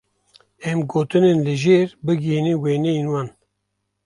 Em 0.69 0.79
gotinên 0.89 1.37
li 1.45 1.55
jêr 1.63 1.87
bigihînin 2.05 2.59
wêneyên 2.63 3.07
wan. 3.13 3.27